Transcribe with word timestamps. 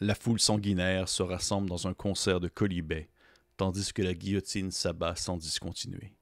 La 0.00 0.16
foule 0.16 0.40
sanguinaire 0.40 1.08
se 1.08 1.22
rassemble 1.22 1.68
dans 1.68 1.86
un 1.86 1.94
concert 1.94 2.40
de 2.40 2.48
colibets, 2.48 3.08
tandis 3.56 3.92
que 3.92 4.02
la 4.02 4.12
guillotine 4.12 4.72
s'abat 4.72 5.14
sans 5.14 5.36
discontinuer. 5.36 6.16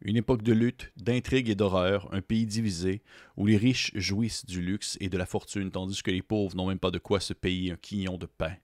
Une 0.00 0.16
époque 0.16 0.42
de 0.42 0.52
lutte, 0.52 0.92
d'intrigue 0.96 1.48
et 1.48 1.56
d'horreur, 1.56 2.08
un 2.12 2.20
pays 2.20 2.46
divisé, 2.46 3.02
où 3.36 3.46
les 3.46 3.56
riches 3.56 3.90
jouissent 3.94 4.46
du 4.46 4.62
luxe 4.62 4.96
et 5.00 5.08
de 5.08 5.18
la 5.18 5.26
fortune, 5.26 5.72
tandis 5.72 6.02
que 6.02 6.12
les 6.12 6.22
pauvres 6.22 6.54
n'ont 6.54 6.68
même 6.68 6.78
pas 6.78 6.92
de 6.92 6.98
quoi 6.98 7.18
se 7.18 7.32
payer 7.32 7.72
un 7.72 7.76
quignon 7.76 8.16
de 8.16 8.26
pain. 8.26 8.54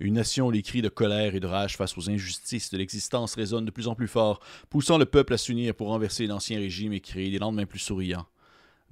Une 0.00 0.14
nation 0.14 0.48
où 0.48 0.50
les 0.50 0.62
cris 0.62 0.82
de 0.82 0.88
colère 0.88 1.34
et 1.34 1.40
de 1.40 1.46
rage 1.46 1.76
face 1.76 1.96
aux 1.96 2.10
injustices 2.10 2.70
de 2.70 2.78
l'existence 2.78 3.36
résonnent 3.36 3.64
de 3.64 3.70
plus 3.70 3.88
en 3.88 3.94
plus 3.94 4.08
fort, 4.08 4.40
poussant 4.68 4.98
le 4.98 5.06
peuple 5.06 5.32
à 5.34 5.38
s'unir 5.38 5.74
pour 5.74 5.88
renverser 5.88 6.26
l'ancien 6.26 6.58
régime 6.58 6.92
et 6.92 7.00
créer 7.00 7.30
des 7.30 7.38
lendemains 7.38 7.66
plus 7.66 7.78
souriants. 7.78 8.26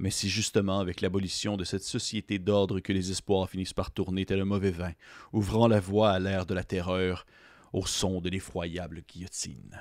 Mais 0.00 0.08
c'est 0.10 0.28
justement 0.28 0.80
avec 0.80 1.02
l'abolition 1.02 1.58
de 1.58 1.64
cette 1.64 1.82
société 1.82 2.38
d'ordre 2.38 2.80
que 2.80 2.90
les 2.90 3.10
espoirs 3.10 3.50
finissent 3.50 3.74
par 3.74 3.90
tourner 3.90 4.24
tel 4.24 4.40
un 4.40 4.46
mauvais 4.46 4.70
vin, 4.70 4.92
ouvrant 5.34 5.68
la 5.68 5.78
voie 5.78 6.12
à 6.12 6.18
l'ère 6.18 6.46
de 6.46 6.54
la 6.54 6.64
terreur, 6.64 7.26
au 7.74 7.84
son 7.84 8.22
de 8.22 8.30
l'effroyable 8.30 9.02
guillotine. 9.06 9.78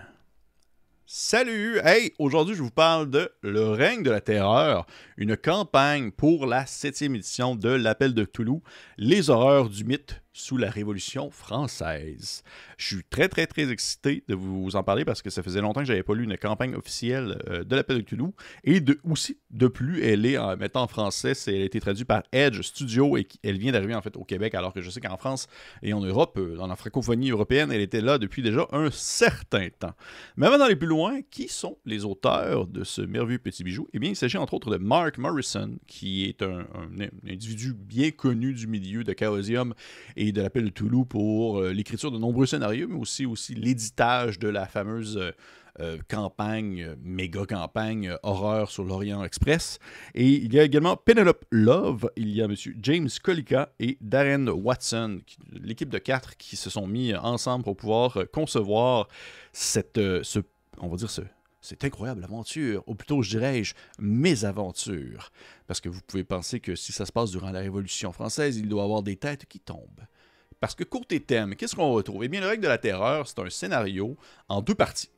Salut! 1.06 1.80
Hey! 1.86 2.12
Aujourd'hui, 2.20 2.54
je 2.54 2.62
vous 2.62 2.70
parle 2.70 3.10
de 3.10 3.32
Le 3.42 3.70
règne 3.70 4.04
de 4.04 4.12
la 4.12 4.20
terreur, 4.20 4.86
une 5.16 5.38
campagne 5.38 6.12
pour 6.12 6.48
la 6.48 6.66
septième 6.66 7.16
édition 7.16 7.56
de 7.56 7.70
l'Appel 7.70 8.14
de 8.14 8.26
Toulouse, 8.26 8.60
les 8.98 9.30
horreurs 9.30 9.70
du 9.70 9.86
mythe 9.86 10.22
sous 10.34 10.58
la 10.58 10.70
Révolution 10.70 11.32
française. 11.32 12.44
Je 12.78 12.86
suis 12.86 13.04
très, 13.10 13.28
très, 13.28 13.48
très 13.48 13.72
excité 13.72 14.24
de 14.28 14.36
vous 14.36 14.76
en 14.76 14.84
parler 14.84 15.06
parce 15.06 15.22
que 15.22 15.30
ça 15.30 15.44
faisait 15.44 15.62
longtemps 15.62 15.82
que 15.82 15.88
j'avais 15.88 16.04
pas 16.04 16.14
lu 16.14 16.24
une 16.24 16.38
campagne 16.38 16.76
officielle 16.76 17.42
euh, 17.50 17.64
de 17.64 17.76
l'appel 17.76 17.98
de 17.98 18.02
Cthulhu. 18.02 18.32
Et 18.64 18.80
de, 18.80 19.00
aussi, 19.04 19.38
de 19.50 19.68
plus, 19.68 20.04
elle 20.04 20.26
est, 20.26 20.38
en 20.38 20.56
mettant 20.56 20.84
en 20.84 20.88
français, 20.88 21.34
elle 21.48 21.62
a 21.62 21.66
été 21.66 21.80
traduite 21.80 22.08
par 22.08 22.24
Edge 22.32 22.62
Studio 22.62 23.18
et 23.18 23.28
elle 23.44 23.58
vient 23.58 23.72
d'arriver 23.72 23.96
en 23.96 24.02
fait 24.02 24.16
au 24.18 24.24
Québec, 24.24 24.56
alors 24.56 24.74
que 24.74 24.82
je 24.82 24.90
sais 24.90 25.02
qu'en 25.02 25.18
France 25.18 25.48
et 25.82 25.94
en 25.94 26.02
Europe, 26.02 26.38
euh, 26.38 26.56
dans 26.56 26.68
la 26.68 26.76
francophonie 26.76 27.32
européenne, 27.32 27.72
elle 27.72 27.82
était 27.82 28.02
là 28.02 28.18
depuis 28.18 28.42
déjà 28.42 28.68
un 28.72 28.92
certain 28.92 29.68
temps. 29.80 29.94
Mais 30.38 30.48
avant 30.48 30.58
d'aller 30.58 30.76
plus 30.76 30.88
loin, 30.88 31.22
qui 31.30 31.48
sont 31.48 31.78
les 31.86 32.06
auteurs 32.06 32.68
de 32.68 32.84
ce 32.84 33.02
merveilleux 33.02 33.40
petit 33.40 33.64
bijou? 33.64 33.88
Eh 33.94 34.00
bien, 34.00 34.12
il 34.12 34.16
s'agit 34.16 34.38
entre 34.38 34.54
autres 34.54 34.70
de 34.70 34.78
Mark 34.78 35.18
Morrison, 35.18 35.78
qui 35.88 36.26
est 36.26 36.42
un, 36.44 36.60
un 36.76 37.08
individu 37.28 37.74
bien 37.74 38.12
connu 38.12 38.54
du 38.54 38.68
milieu 38.68 39.04
de 39.04 39.16
Chaosium 39.18 39.74
et 40.20 40.34
de 40.34 40.42
l'appel 40.42 40.66
de 40.66 40.70
Toulouse 40.70 41.06
pour 41.08 41.60
euh, 41.60 41.72
l'écriture 41.72 42.12
de 42.12 42.18
nombreux 42.18 42.46
scénarios, 42.46 42.88
mais 42.90 43.00
aussi, 43.00 43.26
aussi 43.26 43.56
l'éditage 43.56 44.38
de 44.38 44.50
la 44.50 44.66
fameuse 44.66 45.18
euh, 45.18 45.32
euh, 45.80 45.98
campagne, 46.10 46.94
méga 47.02 47.46
campagne 47.46 48.14
horreur 48.22 48.70
sur 48.70 48.84
l'Orient 48.84 49.24
Express. 49.24 49.80
Et 50.14 50.28
il 50.28 50.54
y 50.54 50.60
a 50.60 50.64
également 50.64 50.98
Penelope 50.98 51.46
Love, 51.52 52.12
il 52.18 52.32
y 52.32 52.42
a 52.42 52.46
M. 52.46 52.56
James 52.82 53.08
Colica 53.24 53.72
et 53.80 53.98
Darren 54.02 54.50
Watson, 54.50 55.22
l'équipe 55.54 55.90
de 55.90 56.00
quatre 56.00 56.36
qui 56.36 56.58
se 56.58 56.70
sont 56.70 56.86
mis 56.86 57.16
ensemble 57.16 57.64
pour 57.64 57.78
pouvoir 57.78 58.18
concevoir 58.34 59.08
cette, 59.54 59.96
ce, 60.24 60.40
on 60.80 60.90
va 60.90 60.98
dire 60.98 61.10
ce, 61.10 61.22
cette 61.62 61.84
incroyable 61.84 62.24
aventure, 62.24 62.84
ou 62.88 62.96
plutôt, 62.96 63.22
je 63.22 63.30
dirais-je, 63.32 63.74
mes. 64.00 64.36
Parce 65.68 65.82
que 65.82 65.90
vous 65.90 66.02
pouvez 66.08 66.24
penser 66.24 66.60
que 66.60 66.76
si 66.76 66.92
ça 66.92 67.06
se 67.06 67.12
passe 67.12 67.32
durant 67.32 67.52
la 67.52 67.60
Révolution 67.60 68.12
française, 68.12 68.58
il 68.58 68.68
doit 68.70 68.82
y 68.82 68.86
avoir 68.86 69.04
des 69.04 69.18
têtes 69.18 69.46
qui 69.46 69.60
tombent. 69.60 70.06
Parce 70.60 70.76
que 70.76 70.84
côté 70.84 71.20
thème, 71.22 71.56
qu'est-ce 71.56 71.76
qu'on 71.76 71.94
retrouve 71.94 72.24
Eh 72.24 72.28
bien, 72.28 72.42
le 72.42 72.48
règle 72.48 72.64
de 72.64 72.68
la 72.68 72.78
terreur, 72.78 73.28
c'est 73.28 73.40
un 73.40 73.50
scénario 73.50 74.18
en 74.48 74.62
deux 74.62 74.76
parties 74.76 75.10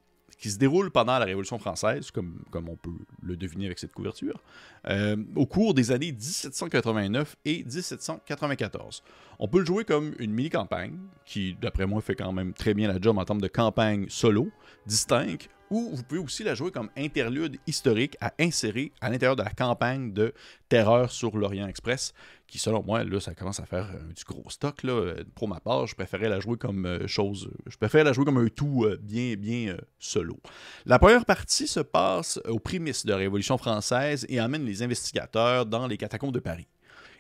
qui 0.42 0.50
se 0.50 0.58
déroule 0.58 0.90
pendant 0.90 1.20
la 1.20 1.26
Révolution 1.26 1.60
française, 1.60 2.10
comme, 2.10 2.44
comme 2.50 2.68
on 2.68 2.76
peut 2.76 2.90
le 3.22 3.38
deviner 3.38 3.68
avec 3.68 3.78
cette 3.78 3.94
couverture, 3.94 4.42
euh, 4.88 5.16
au 5.36 5.46
cours 5.46 5.76
des 5.76 5.92
années 5.92 6.12
1789 6.12 7.36
et 7.46 7.64
1794. 7.64 9.04
On 9.38 9.48
peut 9.48 9.60
le 9.60 9.66
jouer 9.66 9.86
comme 9.86 10.16
une 10.18 10.32
mini-campagne, 10.32 10.98
qui, 11.26 11.56
d'après 11.62 11.86
moi, 11.86 12.02
fait 12.02 12.16
quand 12.16 12.34
même 12.34 12.54
très 12.54 12.74
bien 12.74 12.88
la 12.88 13.00
job 13.00 13.20
en 13.20 13.26
termes 13.26 13.42
de 13.42 13.48
campagne 13.48 14.08
solo, 14.10 14.50
distincte, 14.88 15.48
ou 15.72 15.90
vous 15.94 16.04
pouvez 16.04 16.20
aussi 16.20 16.44
la 16.44 16.54
jouer 16.54 16.70
comme 16.70 16.90
interlude 16.98 17.58
historique 17.66 18.18
à 18.20 18.34
insérer 18.40 18.92
à 19.00 19.10
l'intérieur 19.10 19.38
de 19.38 19.42
la 19.42 19.50
campagne 19.50 20.12
de 20.12 20.34
Terreur 20.68 21.12
sur 21.12 21.38
l'Orient 21.38 21.68
Express, 21.68 22.14
qui 22.46 22.60
selon 22.60 22.84
moi, 22.84 23.06
là, 23.06 23.20
ça 23.22 23.34
commence 23.34 23.62
à 23.62 23.66
faire 23.66 23.90
euh, 23.96 24.14
du 24.14 24.24
gros 24.26 24.50
stock. 24.50 24.84
Là. 24.84 25.16
Pour 25.34 25.48
ma 25.48 25.62
part, 25.62 25.88
je 25.88 25.96
préférais 25.96 26.28
la 26.28 26.42
jouer 26.42 26.58
comme 26.58 26.86
euh, 26.86 27.08
chose. 27.08 27.50
Je 27.68 27.78
préférais 27.78 28.04
la 28.04 28.12
jouer 28.12 28.26
comme 28.26 28.38
un 28.38 28.50
tout 28.50 28.84
euh, 28.84 29.00
bien, 29.02 29.36
bien 29.36 29.78
solo. 29.98 30.38
La 30.86 31.00
première 31.00 31.26
partie 31.26 31.68
se 31.68 31.80
passe 31.80 32.40
aux 32.48 32.60
prémices 32.60 33.06
de 33.06 33.12
la 33.12 33.18
Révolution 33.18 33.58
française 33.58 34.26
et 34.28 34.42
emmène 34.42 34.66
les 34.66 34.84
investigateurs 34.84 35.66
dans 35.66 35.88
les 35.88 35.98
catacombes 35.98 36.34
de 36.34 36.40
Paris. 36.40 36.68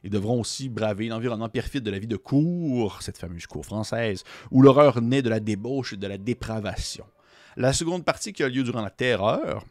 Ils 0.03 0.09
devront 0.09 0.41
aussi 0.41 0.67
braver 0.67 1.07
l'environnement 1.07 1.49
perfide 1.49 1.83
de 1.83 1.91
la 1.91 1.99
vie 1.99 2.07
de 2.07 2.17
cour, 2.17 3.01
cette 3.01 3.17
fameuse 3.17 3.47
cour 3.47 3.65
française, 3.65 4.23
où 4.49 4.61
l'horreur 4.61 5.01
naît 5.01 5.21
de 5.21 5.29
la 5.29 5.39
débauche 5.39 5.93
et 5.93 5.97
de 5.97 6.07
la 6.07 6.17
dépravation. 6.17 7.05
La 7.57 7.73
seconde 7.73 8.05
partie 8.05 8.33
qui 8.33 8.43
a 8.43 8.49
lieu 8.49 8.63
durant 8.63 8.81
la 8.81 8.89
Terreur 8.89 9.65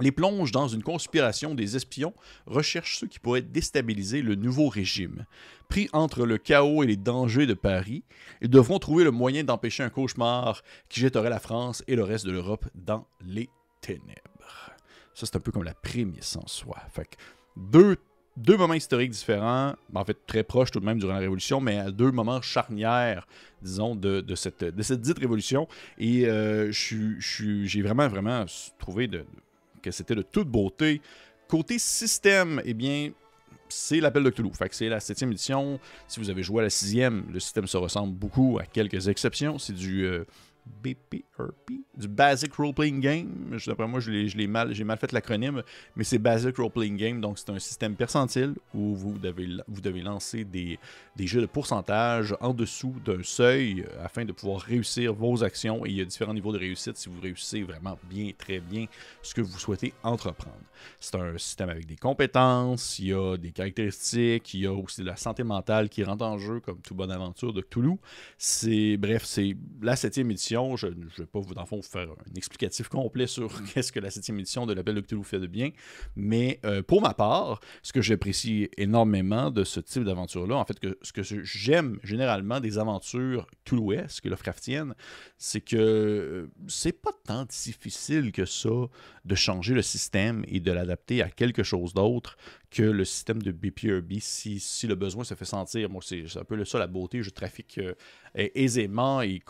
les 0.00 0.12
plonge 0.12 0.52
dans 0.52 0.68
une 0.68 0.82
conspiration 0.82 1.54
des 1.54 1.76
espions, 1.76 2.14
recherchent 2.46 2.98
ceux 2.98 3.06
qui 3.06 3.18
pourraient 3.18 3.42
déstabiliser 3.42 4.22
le 4.22 4.34
nouveau 4.34 4.68
régime. 4.68 5.24
Pris 5.68 5.88
entre 5.92 6.26
le 6.26 6.38
chaos 6.38 6.82
et 6.82 6.86
les 6.86 6.96
dangers 6.96 7.46
de 7.46 7.54
Paris, 7.54 8.04
ils 8.40 8.50
devront 8.50 8.78
trouver 8.78 9.04
le 9.04 9.10
moyen 9.10 9.44
d'empêcher 9.44 9.82
un 9.82 9.90
cauchemar 9.90 10.62
qui 10.88 11.00
jetterait 11.00 11.30
la 11.30 11.40
France 11.40 11.82
et 11.88 11.96
le 11.96 12.04
reste 12.04 12.26
de 12.26 12.32
l'Europe 12.32 12.66
dans 12.74 13.06
les 13.24 13.48
ténèbres. 13.80 14.72
Ça, 15.14 15.26
c'est 15.26 15.36
un 15.36 15.40
peu 15.40 15.50
comme 15.50 15.64
la 15.64 15.74
prémisse 15.74 16.36
en 16.36 16.46
soi. 16.46 16.76
Fait 16.90 17.16
deux 17.56 17.96
deux 18.36 18.56
moments 18.56 18.74
historiques 18.74 19.10
différents, 19.10 19.74
en 19.94 20.04
fait 20.04 20.18
très 20.26 20.42
proches 20.42 20.70
tout 20.70 20.80
de 20.80 20.84
même 20.84 20.98
durant 20.98 21.14
la 21.14 21.20
Révolution, 21.20 21.60
mais 21.60 21.78
à 21.78 21.90
deux 21.90 22.10
moments 22.10 22.42
charnières, 22.42 23.26
disons, 23.62 23.94
de, 23.94 24.22
cette, 24.34 24.64
de 24.64 24.82
cette 24.82 25.00
dite 25.00 25.18
Révolution. 25.18 25.66
Et 25.98 26.26
euh, 26.26 26.70
j'ai 26.70 27.82
vraiment, 27.82 28.08
vraiment 28.08 28.44
trouvé 28.78 29.08
que 29.82 29.90
c'était 29.90 30.14
de 30.14 30.22
toute 30.22 30.48
beauté. 30.48 31.00
Côté 31.48 31.78
système, 31.78 32.60
eh 32.64 32.74
bien, 32.74 33.10
c'est 33.68 34.00
l'appel 34.00 34.22
de 34.22 34.30
Cthulhu. 34.30 34.50
Fait 34.52 34.68
que 34.68 34.74
c'est 34.74 34.88
la 34.88 35.00
septième 35.00 35.30
édition. 35.32 35.80
Si 36.08 36.20
vous 36.20 36.30
avez 36.30 36.42
joué 36.42 36.60
à 36.60 36.64
la 36.64 36.70
sixième, 36.70 37.24
le 37.32 37.40
système 37.40 37.66
se 37.66 37.76
ressemble 37.76 38.14
beaucoup 38.14 38.58
à 38.60 38.64
quelques 38.64 39.08
exceptions. 39.08 39.58
C'est 39.58 39.72
du... 39.74 40.04
Euh, 40.04 40.24
BPRP, 40.82 41.72
du 41.96 42.08
Basic 42.08 42.52
Role 42.54 42.74
Playing 42.74 43.00
Game. 43.00 43.58
D'après 43.66 43.86
moi, 43.86 44.00
j'ai 44.00 44.46
mal, 44.46 44.72
mal 44.84 44.98
fait 44.98 45.12
l'acronyme, 45.12 45.62
mais 45.96 46.04
c'est 46.04 46.18
Basic 46.18 46.56
Role 46.56 46.70
Playing 46.70 46.96
Game, 46.96 47.20
donc 47.20 47.38
c'est 47.38 47.50
un 47.50 47.58
système 47.58 47.94
percentile 47.94 48.54
où 48.74 48.94
vous 48.94 49.18
devez, 49.18 49.48
vous 49.66 49.80
devez 49.80 50.02
lancer 50.02 50.44
des, 50.44 50.78
des 51.16 51.26
jeux 51.26 51.40
de 51.40 51.46
pourcentage 51.46 52.36
en 52.40 52.54
dessous 52.54 52.94
d'un 53.04 53.22
seuil 53.22 53.84
afin 54.02 54.24
de 54.24 54.32
pouvoir 54.32 54.60
réussir 54.60 55.12
vos 55.14 55.42
actions. 55.42 55.84
Et 55.86 55.90
il 55.90 55.96
y 55.96 56.00
a 56.00 56.04
différents 56.04 56.34
niveaux 56.34 56.52
de 56.52 56.58
réussite 56.58 56.96
si 56.96 57.08
vous 57.08 57.20
réussissez 57.20 57.62
vraiment 57.62 57.98
bien, 58.08 58.30
très 58.36 58.60
bien 58.60 58.86
ce 59.22 59.34
que 59.34 59.40
vous 59.40 59.58
souhaitez 59.58 59.92
entreprendre. 60.02 60.56
C'est 61.00 61.16
un 61.16 61.36
système 61.38 61.70
avec 61.70 61.86
des 61.86 61.96
compétences, 61.96 62.98
il 62.98 63.08
y 63.08 63.12
a 63.12 63.36
des 63.36 63.50
caractéristiques, 63.50 64.54
il 64.54 64.60
y 64.60 64.66
a 64.66 64.72
aussi 64.72 65.00
de 65.00 65.06
la 65.06 65.16
santé 65.16 65.42
mentale 65.42 65.88
qui 65.88 66.04
rentre 66.04 66.24
en 66.24 66.38
jeu 66.38 66.60
comme 66.60 66.80
toute 66.80 66.96
bonne 66.96 67.10
aventure 67.10 67.52
de 67.52 67.62
Cthulhu. 67.62 67.96
Bref, 68.98 69.24
c'est 69.24 69.56
la 69.80 69.96
septième 69.96 70.30
édition 70.30 70.55
je 70.76 70.86
ne 70.86 71.04
vais 71.18 71.26
pas 71.26 71.40
vous, 71.40 71.54
dans 71.54 71.66
fond, 71.66 71.76
vous 71.76 71.82
faire 71.82 72.08
un 72.10 72.34
explicatif 72.36 72.88
complet 72.88 73.26
sur 73.26 73.52
mm. 73.52 73.64
qu'est-ce 73.74 73.92
que 73.92 74.00
la 74.00 74.10
septième 74.10 74.38
édition 74.38 74.66
de 74.66 74.72
l'Appel 74.72 74.94
de 74.94 75.00
Cthulhu 75.00 75.24
fait 75.24 75.40
de 75.40 75.46
bien. 75.46 75.70
Mais 76.14 76.60
euh, 76.64 76.82
pour 76.82 77.02
ma 77.02 77.14
part, 77.14 77.60
ce 77.82 77.92
que 77.92 78.00
j'apprécie 78.00 78.68
énormément 78.76 79.50
de 79.50 79.64
ce 79.64 79.80
type 79.80 80.04
d'aventure-là, 80.04 80.56
en 80.56 80.64
fait, 80.64 80.78
que, 80.78 80.98
ce 81.02 81.12
que 81.12 81.22
j'aime 81.22 81.98
généralement 82.02 82.60
des 82.60 82.78
aventures 82.78 83.46
Cthulhuesques, 83.64 84.24
Lovecraftiennes, 84.26 84.94
c'est 85.38 85.60
que 85.60 85.76
euh, 85.76 86.50
c'est 86.66 86.92
pas 86.92 87.12
tant 87.24 87.44
difficile 87.44 88.32
que 88.32 88.44
ça 88.44 88.68
de 89.24 89.34
changer 89.34 89.74
le 89.74 89.82
système 89.82 90.44
et 90.48 90.60
de 90.60 90.70
l'adapter 90.72 91.22
à 91.22 91.28
quelque 91.28 91.62
chose 91.62 91.94
d'autre 91.94 92.36
que 92.70 92.82
le 92.82 93.04
système 93.04 93.42
de 93.42 93.52
BPRB 93.52 94.14
si, 94.20 94.60
si 94.60 94.86
le 94.86 94.94
besoin 94.94 95.24
se 95.24 95.34
fait 95.34 95.44
sentir. 95.44 95.88
Moi, 95.88 96.02
c'est 96.04 96.24
un 96.36 96.44
peu 96.44 96.62
ça 96.64 96.78
la 96.78 96.86
beauté. 96.86 97.22
Je 97.22 97.30
trafique 97.30 97.78
euh, 97.78 97.94
aisément 98.34 99.20
et 99.22 99.40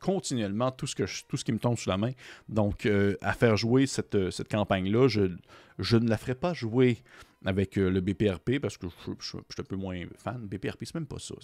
continuellement 0.00 0.55
tout 0.76 0.86
ce, 0.86 0.94
que 0.94 1.04
tout 1.28 1.36
ce 1.36 1.44
qui 1.44 1.52
me 1.52 1.58
tombe 1.58 1.76
sous 1.76 1.88
la 1.88 1.96
main. 1.96 2.12
Donc, 2.48 2.86
euh, 2.86 3.16
à 3.22 3.32
faire 3.32 3.56
jouer 3.56 3.86
cette, 3.86 4.30
cette 4.30 4.50
campagne-là, 4.50 5.08
je, 5.08 5.30
je 5.78 5.96
ne 5.96 6.08
la 6.08 6.16
ferai 6.16 6.34
pas 6.34 6.54
jouer 6.54 6.98
avec 7.44 7.78
euh, 7.78 7.90
le 7.90 8.00
BPRP 8.00 8.58
parce 8.60 8.76
que 8.76 8.86
je, 9.20 9.22
suis 9.22 9.38
un 9.58 9.62
peu 9.62 9.76
moins 9.76 10.00
fan. 10.16 10.46
BPRP, 10.46 10.84
c'est 10.84 10.94
même 10.94 11.06
pas 11.06 11.18
ça. 11.18 11.34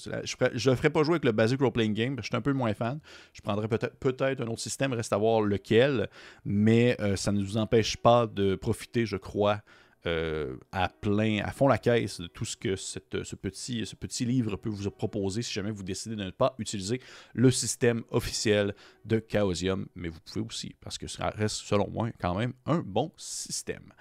je 0.54 0.70
ne 0.70 0.74
ferai 0.74 0.90
pas 0.90 1.02
jouer 1.04 1.14
avec 1.14 1.24
le 1.24 1.32
Basic 1.32 1.60
Role 1.60 1.72
Playing 1.72 1.94
Game 1.94 2.16
parce 2.16 2.28
que 2.28 2.32
je 2.32 2.36
suis 2.36 2.38
un 2.38 2.42
peu 2.42 2.52
moins 2.52 2.74
fan. 2.74 2.98
Je 3.32 3.40
prendrais 3.40 3.68
peut-être 3.68 3.96
peut 3.98 4.16
un 4.20 4.46
autre 4.48 4.60
système, 4.60 4.92
reste 4.92 5.12
à 5.12 5.18
voir 5.18 5.42
lequel, 5.42 6.08
mais 6.44 6.96
ça 7.16 7.30
ne 7.32 7.40
nous 7.40 7.56
empêche 7.56 7.96
pas 7.96 8.26
de 8.26 8.56
profiter, 8.56 9.06
je 9.06 9.16
crois, 9.16 9.62
euh, 10.06 10.56
à 10.72 10.88
plein, 10.88 11.42
à 11.44 11.52
fond 11.52 11.68
la 11.68 11.78
caisse 11.78 12.20
de 12.20 12.26
tout 12.26 12.44
ce 12.44 12.56
que 12.56 12.74
ce, 12.74 12.98
petit, 12.98 14.24
livre 14.24 14.56
peut 14.56 14.68
vous 14.68 14.90
proposer 14.90 15.42
si 15.42 15.52
jamais 15.52 15.70
vous 15.70 15.84
décidez 15.84 16.16
de 16.16 16.24
ne 16.24 16.30
pas 16.30 16.54
utiliser 16.58 17.00
le 17.34 17.50
système 17.50 18.02
officiel 18.10 18.74
de 19.04 19.24
Chaosium. 19.26 19.86
Mais 19.94 20.08
vous 20.08 20.18
pouvez 20.20 20.44
aussi, 20.44 20.74
parce 20.80 20.98
que 20.98 21.06
ça 21.06 21.30
reste, 21.30 21.56
selon 21.56 21.88
moi, 21.88 22.10
quand 22.20 22.34
même 22.34 22.52
un 22.66 22.80
bon 22.80 23.12
système. 23.16 23.92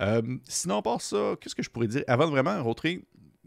Euh, 0.00 0.22
sinon, 0.48 0.78
à 0.78 0.82
part 0.82 1.02
ça, 1.02 1.36
qu'est-ce 1.40 1.54
que 1.54 1.62
je 1.62 1.70
pourrais 1.70 1.88
dire? 1.88 2.04
Avant 2.06 2.24
de 2.26 2.30
vraiment 2.30 2.62
rentrer 2.62 3.04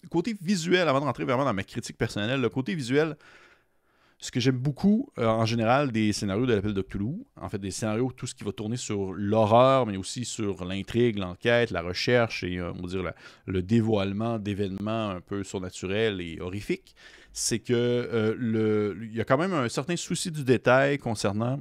côté 0.10 0.36
visuel, 0.40 0.88
avant 0.88 1.00
de 1.00 1.06
rentrer 1.06 1.24
vraiment 1.24 1.46
dans 1.46 1.54
ma 1.54 1.64
critique 1.64 1.98
personnelle, 1.98 2.42
le 2.42 2.50
côté 2.50 2.76
visuel, 2.76 3.16
ce 4.20 4.32
que 4.32 4.40
j'aime 4.40 4.58
beaucoup 4.58 5.10
euh, 5.18 5.28
en 5.28 5.46
général 5.46 5.92
des 5.92 6.14
scénarios 6.14 6.46
de 6.46 6.54
l'appel 6.54 6.74
de 6.74 6.82
Cthulhu, 6.82 7.26
en 7.40 7.50
fait 7.50 7.58
des 7.58 7.72
scénarios, 7.72 8.12
tout 8.16 8.28
ce 8.28 8.36
qui 8.36 8.44
va 8.44 8.52
tourner 8.52 8.78
sur 8.78 9.14
l'horreur, 9.14 9.86
mais 9.86 9.98
aussi 9.98 10.26
sur 10.26 10.64
l'intrigue, 10.66 11.18
l'enquête, 11.18 11.72
la 11.72 11.82
recherche 11.82 12.44
et 12.44 12.60
euh, 12.60 12.72
le 13.46 13.62
dévoilement 13.62 14.40
d'événements 14.40 15.10
un 15.10 15.22
peu 15.22 15.44
surnaturels 15.44 16.22
et 16.22 16.40
horrifiques, 16.40 16.96
c'est 17.34 17.60
que 17.60 17.74
euh, 17.74 18.36
le, 18.38 18.98
il 19.02 19.16
y 19.16 19.22
a 19.22 19.26
quand 19.26 19.38
même 19.38 19.54
un 19.54 19.68
certain 19.68 19.96
souci 19.96 20.32
du 20.32 20.44
détail 20.44 21.00
concernant 21.00 21.60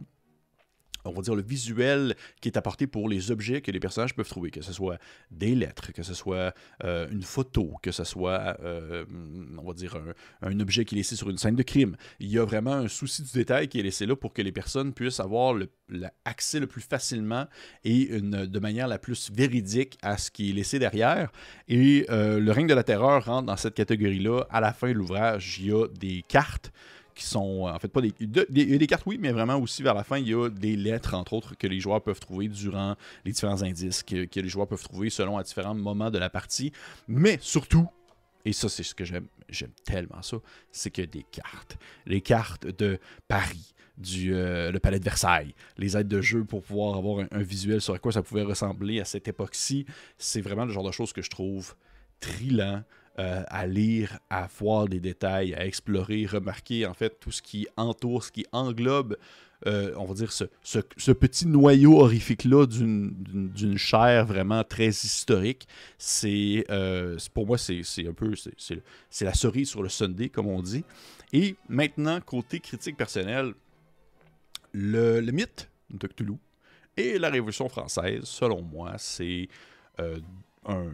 on 1.04 1.12
va 1.12 1.22
dire, 1.22 1.34
le 1.34 1.42
visuel 1.42 2.14
qui 2.40 2.48
est 2.48 2.56
apporté 2.56 2.86
pour 2.86 3.08
les 3.08 3.30
objets 3.30 3.60
que 3.60 3.70
les 3.70 3.80
personnages 3.80 4.14
peuvent 4.14 4.28
trouver, 4.28 4.50
que 4.50 4.62
ce 4.62 4.72
soit 4.72 4.98
des 5.30 5.54
lettres, 5.54 5.92
que 5.92 6.02
ce 6.02 6.14
soit 6.14 6.54
euh, 6.84 7.08
une 7.10 7.22
photo, 7.22 7.74
que 7.82 7.90
ce 7.90 8.04
soit, 8.04 8.56
euh, 8.62 9.04
on 9.58 9.66
va 9.66 9.74
dire, 9.74 9.96
un, 10.42 10.60
objet 10.60 10.84
qui 10.84 10.94
est 10.94 10.98
laissé 10.98 11.16
sur 11.16 11.28
une 11.30 11.38
scène 11.38 11.56
de 11.56 11.62
crime. 11.62 11.96
Il 12.20 12.28
y 12.28 12.38
a 12.38 12.44
vraiment 12.44 12.74
un 12.74 12.88
souci 12.88 13.22
du 13.22 13.32
détail 13.32 13.68
qui 13.68 13.80
est 13.80 13.82
laissé 13.82 14.06
là 14.06 14.14
pour 14.14 14.32
que 14.32 14.42
les 14.42 14.52
personnes 14.52 14.92
puissent 14.92 15.20
avoir 15.20 15.54
l'accès 15.88 16.60
le, 16.60 16.66
plus 16.66 16.82
facilement 16.82 17.46
et 17.84 18.20
de 18.20 18.58
manière 18.58 18.86
la 18.86 18.98
plus 18.98 19.30
véridique 19.32 19.98
à 20.02 20.18
ce 20.18 20.30
qui 20.30 20.50
est 20.50 20.52
laissé 20.52 20.78
derrière. 20.78 21.30
Et 21.68 22.06
euh, 22.10 22.38
le 22.38 22.52
règne 22.52 22.66
de 22.66 22.74
la 22.74 22.84
terreur 22.84 23.24
rentre 23.24 23.46
dans 23.46 23.56
cette 23.56 23.74
catégorie-là. 23.74 24.44
À 24.50 24.60
la 24.60 24.72
fin 24.72 24.88
de 24.88 24.94
l'ouvrage, 24.94 25.58
il 25.58 25.66
y 25.66 25.72
a 25.72 25.86
des 25.88 26.24
cartes 26.26 26.72
qui 27.14 27.24
sont 27.24 27.66
en 27.66 27.78
fait 27.78 27.88
pas 27.88 28.00
des, 28.00 28.12
a 28.20 28.44
des 28.78 28.86
cartes 28.86 29.04
oui 29.06 29.18
mais 29.20 29.32
vraiment 29.32 29.56
aussi 29.56 29.82
vers 29.82 29.94
la 29.94 30.04
fin 30.04 30.18
il 30.18 30.28
y 30.28 30.34
a 30.34 30.48
des 30.48 30.76
lettres 30.76 31.14
entre 31.14 31.32
autres 31.32 31.56
que 31.56 31.66
les 31.66 31.80
joueurs 31.80 32.02
peuvent 32.02 32.20
trouver 32.20 32.48
durant 32.48 32.96
les 33.24 33.32
différents 33.32 33.62
indices 33.62 34.02
que, 34.02 34.26
les 34.40 34.48
joueurs 34.48 34.66
peuvent 34.66 34.82
trouver 34.82 35.10
selon 35.10 35.38
à 35.38 35.42
différents 35.42 35.74
moments 35.74 36.10
de 36.10 36.18
la 36.18 36.30
partie. 36.30 36.72
Mais 37.08 37.38
surtout 37.40 37.88
et 38.44 38.52
ça 38.52 38.68
c'est 38.68 38.82
ce 38.82 38.94
que 38.94 39.04
j'aime 39.04 39.26
j'aime 39.48 39.72
tellement 39.84 40.22
ça 40.22 40.38
c'est 40.70 40.90
que 40.90 41.02
des 41.02 41.24
cartes. 41.30 41.76
Les 42.06 42.20
cartes 42.20 42.66
de 42.66 42.98
Paris 43.28 43.74
du 43.98 44.34
euh, 44.34 44.72
le 44.72 44.80
palais 44.80 44.98
de 44.98 45.04
Versailles, 45.04 45.54
les 45.76 45.96
aides 45.96 46.08
de 46.08 46.20
jeu 46.20 46.44
pour 46.44 46.62
pouvoir 46.62 46.96
avoir 46.96 47.26
un, 47.30 47.42
visuel 47.42 47.80
sur 47.80 47.94
à 47.94 47.98
quoi 47.98 48.12
ça 48.12 48.22
pouvait 48.22 48.42
ressembler 48.42 49.00
à 49.00 49.04
cette 49.04 49.28
époque-ci, 49.28 49.86
c'est 50.18 50.40
vraiment 50.40 50.64
le 50.64 50.72
genre 50.72 50.84
de 50.84 50.92
choses 50.92 51.12
que 51.12 51.22
je 51.22 51.30
trouve 51.30 51.74
trillant, 52.20 52.82
euh, 53.18 53.42
à 53.48 53.66
lire, 53.66 54.18
à 54.30 54.48
voir 54.58 54.88
des 54.88 54.98
détails, 54.98 55.52
à 55.52 55.66
explorer, 55.66 56.24
remarquer 56.24 56.86
en 56.86 56.94
fait 56.94 57.20
tout 57.20 57.30
ce 57.30 57.42
qui 57.42 57.66
entoure, 57.76 58.24
ce 58.24 58.32
qui 58.32 58.46
englobe, 58.52 59.18
euh, 59.66 59.92
on 59.98 60.06
va 60.06 60.14
dire, 60.14 60.32
ce, 60.32 61.12
petit 61.12 61.46
noyau 61.46 62.00
horrifique-là 62.00 62.66
d'une 62.66 63.76
chair 63.76 64.24
vraiment 64.24 64.64
très 64.64 64.88
historique. 64.88 65.68
C'est 65.98 66.64
euh, 66.70 67.18
pour 67.34 67.46
moi, 67.46 67.58
c'est 67.58 67.82
un 68.08 68.14
peu, 68.14 68.32
c'est 68.56 69.24
la 69.26 69.34
cerise 69.34 69.68
sur 69.68 69.82
le 69.82 69.90
Sunday, 69.90 70.30
comme 70.30 70.46
on 70.46 70.62
dit. 70.62 70.82
Et 71.34 71.54
maintenant, 71.68 72.18
côté 72.22 72.60
critique 72.60 72.96
personnelle, 72.96 73.52
le, 74.72 75.20
le 75.20 75.32
mythe 75.32 75.68
de 75.90 76.06
Cthulhu 76.06 76.38
et 76.96 77.18
la 77.18 77.28
Révolution 77.28 77.68
française, 77.68 78.24
selon 78.24 78.62
moi, 78.62 78.94
c'est 78.96 79.48
un, 80.66 80.90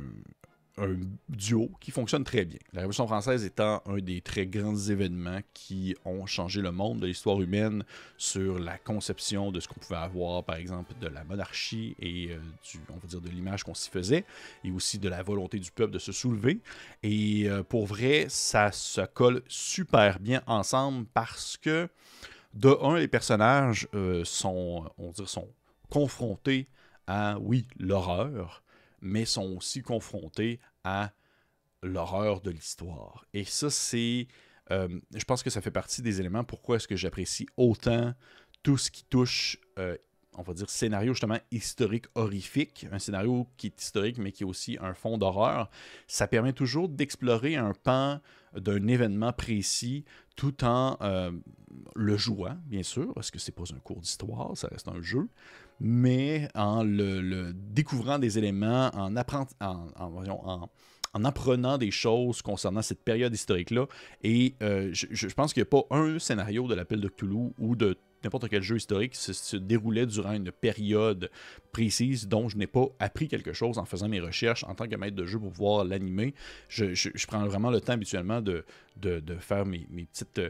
un 0.80 0.96
duo 1.28 1.70
qui 1.80 1.90
fonctionne 1.90 2.25
très 2.25 2.44
bien. 2.44 2.58
La 2.72 2.80
Révolution 2.80 3.06
française 3.06 3.44
étant 3.44 3.82
un 3.86 3.98
des 3.98 4.20
très 4.20 4.46
grands 4.46 4.76
événements 4.76 5.40
qui 5.52 5.96
ont 6.04 6.26
changé 6.26 6.60
le 6.60 6.72
monde 6.72 7.00
de 7.00 7.06
l'histoire 7.06 7.40
humaine 7.40 7.84
sur 8.16 8.58
la 8.58 8.78
conception 8.78 9.50
de 9.52 9.60
ce 9.60 9.69
qu'on 9.69 9.80
pouvait 9.80 9.96
avoir, 9.96 10.44
par 10.44 10.56
exemple, 10.56 10.92
de 11.00 11.08
la 11.08 11.25
monarchie 11.25 11.96
et 12.00 12.30
euh, 12.30 12.38
du, 12.70 12.80
on 12.90 12.98
va 12.98 13.06
dire 13.06 13.20
de 13.20 13.28
l'image 13.28 13.64
qu'on 13.64 13.75
s'y 13.75 13.90
faisait, 13.90 14.25
et 14.64 14.70
aussi 14.70 14.98
de 14.98 15.08
la 15.08 15.22
volonté 15.22 15.58
du 15.58 15.70
peuple 15.70 15.92
de 15.92 15.98
se 15.98 16.12
soulever. 16.12 16.60
Et 17.02 17.48
euh, 17.48 17.62
pour 17.62 17.86
vrai, 17.86 18.26
ça 18.28 18.72
se 18.72 19.00
colle 19.00 19.42
super 19.48 20.19
bien 20.20 20.42
ensemble 20.46 21.06
parce 21.14 21.56
que, 21.56 21.88
de 22.54 22.76
un, 22.82 22.96
les 22.96 23.08
personnages 23.08 23.88
euh, 23.94 24.25
sont, 24.25 24.90
on 24.98 25.10
va 25.10 25.26
sont 25.26 25.48
confrontés 25.90 26.66
à, 27.06 27.38
oui, 27.40 27.66
l'horreur, 27.78 28.62
mais 29.00 29.25
sont 29.25 29.56
aussi 29.56 29.83
confrontés 29.83 30.61
à 30.85 31.12
l'horreur 31.83 32.41
de 32.41 32.50
l'histoire. 32.50 33.25
Et 33.35 33.45
ça, 33.45 33.71
c'est... 33.71 34.27
Euh, 34.71 35.00
je 35.15 35.25
pense 35.25 35.43
que 35.43 35.50
ça 35.50 35.62
fait 35.62 35.71
partie 35.71 36.03
des 36.03 36.21
éléments 36.21 36.45
pourquoi 36.45 36.77
est-ce 36.77 36.89
que 36.89 36.97
j'apprécie 36.97 37.47
autant 37.56 38.12
tout 38.62 38.77
ce 38.77 38.91
qui 38.91 39.05
touche, 39.05 39.59
euh, 39.79 39.97
on 40.37 40.43
va 40.43 40.53
dire, 40.53 40.69
scénario 40.69 41.15
justement 41.15 41.39
historique 41.50 42.06
horrifique, 42.15 42.87
un 42.93 42.99
scénario 42.99 43.47
qui 43.56 43.69
est 43.69 43.81
historique 43.81 44.19
mais 44.19 44.31
qui 44.31 44.43
est 44.43 44.47
aussi 44.47 44.77
un 44.81 44.93
fond 44.93 45.17
d'horreur. 45.17 45.71
Ça 46.06 46.27
permet 46.27 46.53
toujours 46.53 46.89
d'explorer 46.89 47.56
un 47.56 47.73
pan 47.73 48.21
d'un 48.55 48.87
événement 48.89 49.33
précis 49.33 50.05
tout 50.37 50.65
en 50.65 50.99
euh, 51.00 51.33
le 51.95 52.17
jouant, 52.17 52.56
bien 52.67 52.83
sûr, 52.83 53.12
parce 53.15 53.31
que 53.31 53.39
c'est 53.39 53.53
pas 53.53 53.65
un 53.75 53.79
cours 53.79 54.00
d'histoire, 54.00 54.56
ça 54.56 54.69
reste 54.69 54.89
un 54.89 55.00
jeu, 55.00 55.29
mais 55.80 56.48
en 56.54 56.82
le, 56.82 57.52
découvrant 57.52 58.19
des 58.19 58.38
éléments, 58.38 58.90
en, 58.94 59.14
en, 59.16 61.25
apprenant 61.25 61.78
des 61.78 61.90
choses 61.90 62.42
concernant 62.42 62.82
cette 62.82 63.02
période 63.02 63.34
historique-là. 63.34 63.86
Et 64.22 64.54
euh, 64.62 64.90
je, 64.92 65.06
je, 65.10 65.28
pense 65.28 65.52
qu'il 65.52 65.62
n'y 65.62 65.69
a 65.69 65.70
pas 65.70 65.86
un 65.90 66.19
scénario 66.19 66.66
de 66.66 66.75
l'appel 66.75 67.00
de 67.00 67.08
Cthulhu 67.08 67.52
ou 67.58 67.76
de 67.76 67.96
n'importe 68.25 68.49
quel 68.49 68.62
jeu 68.62 68.76
historique 68.76 69.15
se, 69.15 69.56
déroulait 69.56 70.06
durant 70.06 70.32
une 70.32 70.50
période 70.50 71.31
précise 71.73 72.29
dont 72.29 72.49
je 72.49 72.56
n'ai 72.56 72.67
pas 72.67 72.87
appris 72.99 73.29
quelque 73.29 73.53
chose 73.53 73.79
en 73.79 73.85
faisant 73.85 74.09
mes 74.09 74.20
recherches 74.20 74.65
en 74.65 74.75
tant 74.75 74.88
que 74.88 74.97
maître 74.97 75.17
de 75.17 75.26
jeu 75.26 75.38
pour 75.38 75.53
pouvoir 75.53 75.85
l'animer. 75.85 76.35
Je, 76.69 77.26
prends 77.26 77.47
vraiment 77.47 77.70
le 77.70 77.81
temps 77.81 77.93
habituellement 77.93 78.41
de, 78.41 78.65
de, 78.97 79.37
faire 79.38 79.65
mes, 79.67 79.87
petites, 80.12 80.41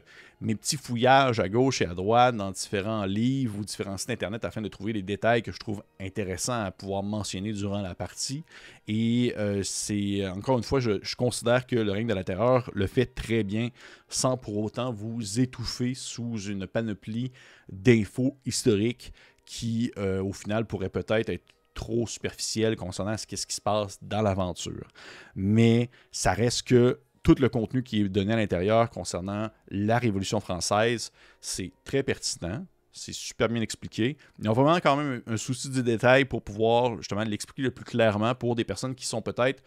mes 0.40 0.54
petits 0.54 0.76
fouillages 0.76 1.40
à 1.40 1.48
gauche 1.48 1.82
et 1.82 1.86
à 1.86 1.94
droite 1.94 2.36
dans 2.36 2.50
différents 2.50 3.04
livres 3.04 3.58
ou 3.58 3.64
différents 3.64 3.98
sites 3.98 4.10
internet 4.10 4.44
afin 4.44 4.62
de 4.62 4.68
trouver 4.68 4.92
les 4.92 5.02
détails 5.02 5.42
que 5.42 5.52
je 5.52 5.58
trouve 5.58 5.82
intéressants 6.00 6.64
à 6.64 6.70
pouvoir 6.70 7.02
mentionner 7.02 7.52
durant 7.52 7.82
la 7.82 7.94
partie. 7.94 8.44
Et 8.86 9.34
euh, 9.36 9.62
c'est, 9.62 10.26
encore 10.28 10.56
une 10.58 10.64
fois, 10.64 10.80
je, 10.80 10.92
je 11.02 11.16
considère 11.16 11.66
que 11.66 11.76
le 11.76 11.92
règne 11.92 12.06
de 12.06 12.14
la 12.14 12.24
terreur 12.24 12.70
le 12.74 12.86
fait 12.86 13.06
très 13.06 13.42
bien 13.42 13.68
sans 14.08 14.36
pour 14.36 14.56
autant 14.58 14.92
vous 14.92 15.40
étouffer 15.40 15.94
sous 15.94 16.38
une 16.38 16.66
panoplie 16.66 17.32
d'infos 17.70 18.36
historiques 18.44 19.12
qui, 19.44 19.92
euh, 19.96 20.22
au 20.22 20.32
final, 20.32 20.66
pourraient 20.66 20.90
peut-être 20.90 21.30
être 21.30 21.44
trop 21.74 22.06
superficielles 22.06 22.76
concernant 22.76 23.16
ce, 23.16 23.26
qui 23.26 23.36
se 23.36 23.60
passe 23.60 23.98
dans 24.02 24.20
l'aventure. 24.20 24.88
Mais 25.36 25.90
ça 26.10 26.32
reste 26.32 26.64
que 26.64 26.98
tout 27.22 27.36
le 27.38 27.48
contenu 27.48 27.82
qui 27.82 28.00
est 28.00 28.08
donné 28.08 28.32
à 28.32 28.36
l'intérieur 28.36 28.90
concernant 28.90 29.48
la 29.70 29.98
Révolution 29.98 30.40
française, 30.40 31.12
c'est 31.40 31.70
très 31.84 32.02
pertinent. 32.02 32.66
C'est 32.90 33.12
super 33.12 33.48
bien 33.48 33.62
expliqué. 33.62 34.16
Il 34.38 34.46
y 34.46 34.48
a 34.48 34.52
vraiment 34.52 34.80
quand 34.80 34.96
même 34.96 35.22
un 35.26 35.36
souci 35.36 35.70
du 35.70 35.82
détail 35.82 36.24
pour 36.24 36.42
pouvoir 36.42 36.96
justement 36.96 37.22
l'expliquer 37.22 37.62
le 37.62 37.70
plus 37.70 37.84
clairement 37.84 38.34
pour 38.34 38.56
des 38.56 38.64
personnes 38.64 38.94
qui 38.94 39.06
sont 39.06 39.22
peut-être 39.22 39.62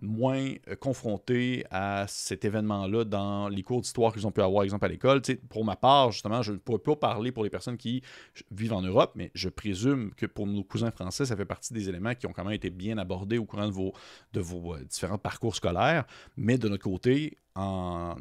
moins 0.00 0.54
euh, 0.68 0.76
confrontés 0.76 1.64
à 1.70 2.06
cet 2.08 2.44
événement-là 2.44 3.04
dans 3.04 3.48
les 3.48 3.62
cours 3.62 3.80
d'histoire 3.80 4.12
qu'ils 4.12 4.26
ont 4.26 4.30
pu 4.30 4.40
avoir, 4.40 4.64
exemple, 4.64 4.84
à 4.84 4.88
l'école. 4.88 5.22
pour 5.48 5.64
ma 5.64 5.76
part, 5.76 6.12
justement, 6.12 6.42
je 6.42 6.52
ne 6.52 6.58
pourrais 6.58 6.78
pas 6.78 6.96
parler 6.96 7.32
pour 7.32 7.44
les 7.44 7.50
personnes 7.50 7.76
qui 7.76 8.02
vivent 8.50 8.72
en 8.72 8.82
Europe, 8.82 9.12
mais 9.14 9.30
je 9.34 9.48
présume 9.48 10.12
que 10.16 10.26
pour 10.26 10.46
nos 10.46 10.62
cousins 10.62 10.90
français, 10.90 11.26
ça 11.26 11.36
fait 11.36 11.44
partie 11.44 11.72
des 11.72 11.88
éléments 11.88 12.14
qui 12.14 12.26
ont 12.26 12.32
quand 12.32 12.44
même 12.44 12.54
été 12.54 12.70
bien 12.70 12.98
abordés 12.98 13.38
au 13.38 13.44
courant 13.44 13.68
de 13.68 13.72
vos, 13.72 14.74
euh, 14.74 14.84
différents 14.84 15.18
parcours 15.18 15.54
scolaires. 15.54 16.04
Mais 16.36 16.58
de 16.58 16.68
notre 16.68 16.84
côté, 16.84 17.38
en, 17.54 18.14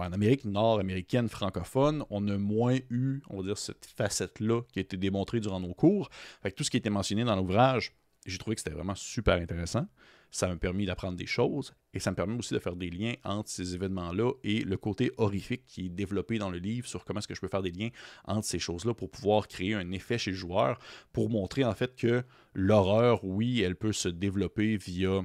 Amérique 0.00 0.44
nord-américaine 0.44 1.28
francophone, 1.28 2.04
on 2.10 2.28
a 2.28 2.38
moins 2.38 2.78
eu, 2.90 3.20
on 3.28 3.38
va 3.38 3.42
dire, 3.42 3.58
cette 3.58 3.86
facette-là 3.96 4.62
qui 4.72 4.78
a 4.78 4.82
été 4.82 4.96
démontrée 4.96 5.40
durant 5.40 5.58
nos 5.58 5.74
cours. 5.74 6.10
Fait 6.42 6.52
tout 6.52 6.62
ce 6.62 6.70
qui 6.70 6.76
été 6.76 6.90
mentionné 6.90 7.24
dans 7.24 7.34
l'ouvrage, 7.34 7.92
j'ai 8.26 8.38
trouvé 8.38 8.56
que 8.56 8.60
c'était 8.60 8.74
vraiment 8.74 8.94
super 8.94 9.34
intéressant 9.34 9.86
ça 10.32 10.48
m'a 10.48 10.56
permis 10.56 10.86
d'apprendre 10.86 11.16
des 11.16 11.26
choses 11.26 11.74
et 11.92 12.00
ça 12.00 12.10
me 12.10 12.16
permet 12.16 12.36
aussi 12.36 12.54
de 12.54 12.58
faire 12.58 12.74
des 12.74 12.88
liens 12.88 13.14
entre 13.22 13.50
ces 13.50 13.74
événements-là 13.74 14.32
et 14.42 14.64
le 14.64 14.76
côté 14.78 15.12
horrifique 15.18 15.66
qui 15.66 15.86
est 15.86 15.90
développé 15.90 16.38
dans 16.38 16.48
le 16.48 16.58
livre 16.58 16.88
sur 16.88 17.04
comment 17.04 17.20
est-ce 17.20 17.28
que 17.28 17.34
je 17.34 17.40
peux 17.40 17.48
faire 17.48 17.62
des 17.62 17.70
liens 17.70 17.90
entre 18.24 18.46
ces 18.46 18.58
choses-là 18.58 18.94
pour 18.94 19.10
pouvoir 19.10 19.46
créer 19.46 19.74
un 19.74 19.92
effet 19.92 20.16
chez 20.16 20.30
le 20.30 20.36
joueur, 20.36 20.78
pour 21.12 21.28
montrer 21.28 21.64
en 21.64 21.74
fait 21.74 21.94
que 21.94 22.24
l'horreur, 22.54 23.22
oui, 23.24 23.60
elle 23.60 23.76
peut 23.76 23.92
se 23.92 24.08
développer 24.08 24.76
via, 24.78 25.20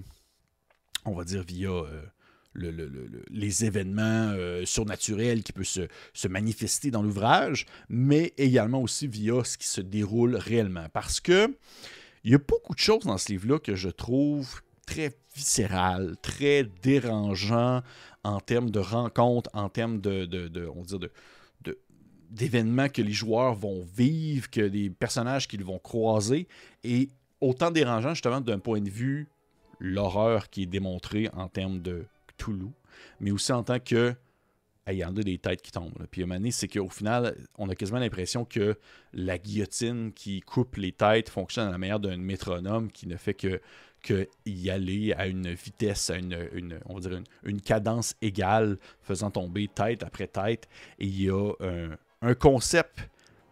on 1.06 1.16
va 1.16 1.24
dire, 1.24 1.44
via... 1.44 1.72
Euh, 1.72 2.04
les 2.60 3.66
événements 3.66 4.32
euh, 4.34 4.66
surnaturels 4.66 5.44
qui 5.44 5.54
peuvent 5.54 5.64
se, 5.64 5.88
se 6.16 6.28
manifester 6.28 6.90
dans 6.90 7.04
l'ouvrage, 7.04 7.68
mais 7.88 8.34
également 8.38 8.82
aussi 8.82 9.06
via 9.06 9.44
ce 9.44 9.60
qui 9.60 9.68
se 9.68 9.80
déroule 9.80 10.36
réellement. 10.36 10.88
Parce 10.92 11.20
que 11.20 11.56
il 12.28 12.32
y 12.32 12.36
a 12.36 12.40
beaucoup 12.40 12.74
de 12.74 12.80
choses 12.80 13.06
dans 13.06 13.18
ce 13.18 13.32
livre-là 13.32 13.58
que 13.58 13.74
je 13.74 13.88
trouve 13.88 14.62
très 14.86 15.18
viscéral, 15.34 16.18
très 16.22 16.66
dérangeant 16.66 17.82
en 18.26 18.42
termes 18.42 18.70
de 18.70 18.80
rencontres, 18.80 19.50
en 19.54 19.70
termes 19.70 20.02
de, 20.02 20.26
d'événements 22.30 22.90
que 22.90 23.02
les 23.02 23.14
joueurs 23.14 23.56
vont 23.56 23.88
vivre, 23.96 24.50
que 24.50 24.60
des 24.60 24.90
personnages 24.90 25.48
qu'ils 25.48 25.64
vont 25.64 25.80
croiser, 25.80 26.50
et 26.84 27.08
autant 27.40 27.72
dérangeant 27.72 28.14
justement 28.14 28.42
d'un 28.42 28.60
point 28.60 28.82
de 28.82 28.90
vue 28.90 29.30
l'horreur 29.80 30.50
qui 30.50 30.64
est 30.64 30.66
démontrée 30.66 31.30
en 31.32 31.48
termes 31.48 31.82
de 31.82 32.08
Cthulhu, 32.38 32.72
mais 33.22 33.32
aussi 33.32 33.54
en 33.54 33.64
tant 33.64 33.80
que 33.80 34.14
il 34.94 35.00
y 35.00 35.06
en 35.06 35.16
a 35.16 35.24
des 35.24 35.38
têtes 35.38 35.62
qui 35.62 35.72
tombent. 35.72 36.08
Puis 36.12 36.22
à 36.22 36.26
un 36.26 36.28
moment 36.28 36.50
c'est 36.52 36.68
qu'au 36.68 36.90
final, 36.90 37.36
on 37.58 37.70
a 37.70 37.76
quasiment 37.76 38.00
l'impression 38.00 38.46
que 38.46 38.78
la 39.14 39.38
guillotine 39.38 40.12
qui 40.14 40.42
coupe 40.42 40.76
les 40.78 40.92
têtes 40.92 41.30
fonctionne 41.30 41.68
à 41.68 41.72
la 41.72 41.78
manière 41.78 42.00
d'un 42.00 42.18
métronome 42.18 42.92
qui 42.92 43.08
ne 43.08 43.18
fait 43.18 43.34
que, 43.34 43.62
que 44.04 44.28
y 44.46 44.70
aller 44.70 45.14
à 45.14 45.28
une 45.28 45.54
vitesse, 45.54 46.10
à 46.10 46.18
une, 46.18 46.80
on 46.86 46.96
va 46.96 47.00
dire 47.00 47.22
une, 47.44 47.62
cadence 47.62 48.16
égale, 48.22 48.78
faisant 49.02 49.32
tomber 49.32 49.68
tête 49.68 50.04
après 50.04 50.28
tête. 50.28 50.68
Et 51.00 51.06
il 51.06 51.22
y 51.22 51.30
a 51.30 51.54
un 52.22 52.34
concept 52.36 53.10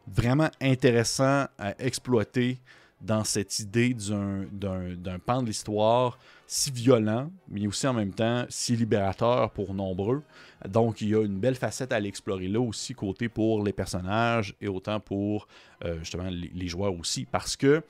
vraiment 0.08 0.50
intéressant 0.62 1.48
à 1.58 1.76
exploiter 1.80 2.60
dans 3.06 3.24
cette 3.24 3.60
idée 3.60 3.94
d'un 3.94 5.20
pan 5.26 5.42
de 5.42 5.48
l'histoire 5.48 6.18
si 6.48 6.72
violent, 6.72 7.32
mais 7.48 7.66
aussi 7.66 7.88
en 7.88 7.94
même 7.94 8.14
temps 8.14 8.46
si 8.50 8.76
libérateur 8.76 9.50
pour 9.52 9.74
nombreux. 9.74 10.22
Donc, 10.68 11.02
il 11.02 11.10
y 11.10 11.16
a 11.16 11.24
une 11.24 11.40
belle 11.40 11.56
facette 11.56 11.92
à 11.92 12.00
l'explorer 12.00 12.48
là 12.48 12.60
aussi, 12.60 12.94
côté 12.94 13.30
pour 13.30 13.64
les 13.64 13.74
personnages 13.74 14.56
et 14.62 14.68
autant 14.68 15.00
pour 15.00 15.48
euh, 15.84 16.00
justement 16.00 16.30
les, 16.30 16.68
joueurs 16.68 16.94
aussi, 16.94 17.26
parce 17.26 17.56
que 17.56 17.82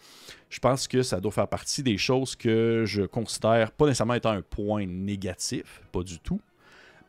je 0.50 0.60
pense 0.60 0.88
que 0.88 1.03
ça 1.03 1.19
doit 1.19 1.31
faire 1.31 1.48
partie 1.48 1.84
des 1.84 1.98
choses 1.98 2.36
que 2.36 2.84
je 2.86 3.03
considère 3.03 3.72
pas 3.72 3.86
nécessairement 3.86 4.13
étant 4.13 4.31
un 4.31 4.41
point 4.41 4.86
négatif, 4.86 5.81
pas 5.91 6.03
du 6.03 6.19
tout, 6.19 6.41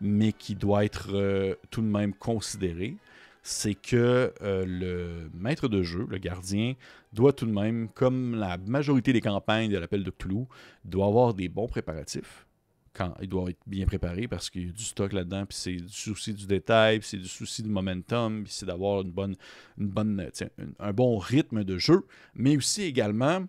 mais 0.00 0.32
qui 0.32 0.54
doit 0.54 0.84
être 0.84 1.08
euh, 1.12 1.54
tout 1.70 1.80
de 1.80 1.86
même 1.86 2.12
considéré 2.12 2.96
c'est 3.46 3.74
que 3.74 4.34
euh, 4.42 4.64
le 4.66 5.30
maître 5.32 5.68
de 5.68 5.84
jeu, 5.84 6.04
le 6.10 6.18
gardien, 6.18 6.74
doit 7.12 7.32
tout 7.32 7.46
de 7.46 7.52
même, 7.52 7.88
comme 7.94 8.34
la 8.34 8.58
majorité 8.58 9.12
des 9.12 9.20
campagnes 9.20 9.70
de 9.70 9.78
l'appel 9.78 10.02
de 10.02 10.10
Cthulhu, 10.10 10.46
doit 10.84 11.06
avoir 11.06 11.32
des 11.32 11.48
bons 11.48 11.68
préparatifs. 11.68 12.44
Il 13.20 13.28
doit 13.28 13.50
être 13.50 13.60
bien 13.66 13.86
préparé 13.86 14.26
parce 14.26 14.50
qu'il 14.50 14.66
y 14.66 14.68
a 14.68 14.72
du 14.72 14.82
stock 14.82 15.12
là-dedans, 15.12 15.46
puis 15.46 15.56
c'est 15.56 15.76
du 15.76 15.92
souci 15.92 16.34
du 16.34 16.46
détail, 16.46 16.98
puis 16.98 17.08
c'est 17.08 17.18
du 17.18 17.28
souci 17.28 17.62
du 17.62 17.68
momentum, 17.68 18.42
puis 18.42 18.52
c'est 18.52 18.66
d'avoir 18.66 19.02
une 19.02 19.12
bonne, 19.12 19.36
une 19.78 19.88
bonne, 19.88 20.28
un 20.80 20.92
bon 20.92 21.18
rythme 21.18 21.62
de 21.62 21.78
jeu, 21.78 22.04
mais 22.34 22.56
aussi 22.56 22.82
également 22.82 23.46